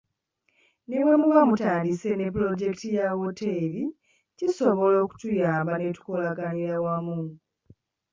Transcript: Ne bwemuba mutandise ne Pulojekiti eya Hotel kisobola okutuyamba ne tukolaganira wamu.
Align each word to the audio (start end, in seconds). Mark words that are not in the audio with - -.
Ne 0.87 0.97
bwemuba 1.03 1.41
mutandise 1.49 2.09
ne 2.15 2.27
Pulojekiti 2.33 2.87
eya 2.93 3.09
Hotel 3.21 3.71
kisobola 4.37 4.95
okutuyamba 5.05 5.73
ne 5.77 5.87
tukolaganira 5.95 6.75
wamu. 6.85 7.19